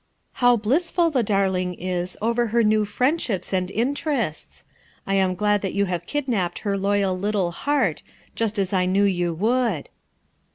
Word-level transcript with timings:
How 0.41 0.57
blissful 0.57 1.11
the 1.11 1.21
darling 1.21 1.75
is 1.75 2.17
over 2.23 2.47
her 2.47 2.63
new 2.63 2.85
friendships 2.85 3.53
and 3.53 3.69
interests! 3.69 4.65
I 5.05 5.13
am 5.13 5.35
glad 5.35 5.61
that 5.61 5.75
you 5.75 5.85
have 5.85 6.07
kidnapped 6.07 6.57
her 6.65 6.75
loyal 6.75 7.15
little 7.15 7.51
heart, 7.51 8.01
just 8.33 8.57
as 8.57 8.73
I 8.73 8.87
knew 8.87 9.03
you 9.03 9.31
would.' 9.35 9.89